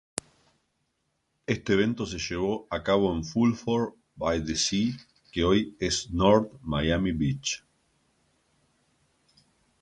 Este 1.45 1.73
evento 1.73 2.07
se 2.07 2.17
llevó 2.17 2.65
a 2.71 2.81
cabo 2.81 3.13
en 3.15 3.23
Fulford-by-the-Sea, 3.23 4.93
que 5.31 5.43
hoy 5.43 5.75
es 5.79 6.09
North 6.09 6.51
Miami 6.63 7.11
Beach. 7.11 7.63